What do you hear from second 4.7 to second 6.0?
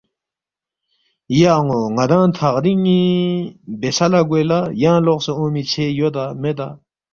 ینگ لوقسے اونگمی ژھے